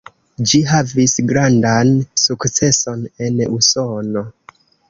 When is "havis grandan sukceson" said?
0.69-3.07